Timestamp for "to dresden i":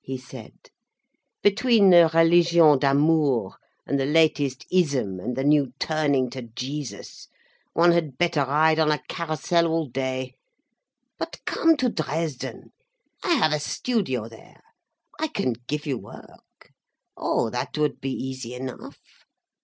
11.78-13.34